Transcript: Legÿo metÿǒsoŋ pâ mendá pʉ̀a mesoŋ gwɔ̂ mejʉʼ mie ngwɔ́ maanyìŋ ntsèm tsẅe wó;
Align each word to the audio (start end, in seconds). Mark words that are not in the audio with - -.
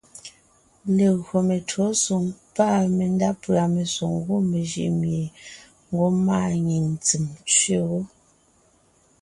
Legÿo 0.97 1.37
metÿǒsoŋ 1.47 2.23
pâ 2.55 2.67
mendá 2.97 3.29
pʉ̀a 3.41 3.63
mesoŋ 3.75 4.13
gwɔ̂ 4.25 4.39
mejʉʼ 4.51 4.91
mie 4.99 5.23
ngwɔ́ 5.91 6.09
maanyìŋ 6.25 6.85
ntsèm 6.95 7.25
tsẅe 7.49 7.77
wó; 7.89 7.99